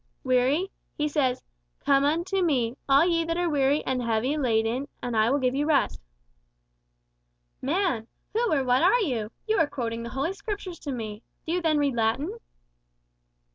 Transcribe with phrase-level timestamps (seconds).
[0.23, 0.71] Weary?
[0.97, 1.43] He says,
[1.81, 5.53] 'Come unto me, all ye that are weary and heavy laden, and I will give
[5.53, 6.01] you rest!'"
[7.61, 8.07] "Man!
[8.33, 9.29] who or what are you?
[9.47, 11.21] You are quoting the Holy Scriptures to me.
[11.45, 12.39] Do you then read Latin?"